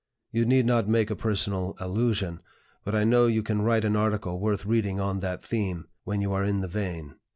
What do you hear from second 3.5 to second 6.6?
write an article worth reading on that theme, when you are